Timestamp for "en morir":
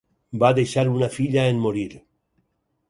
1.53-1.87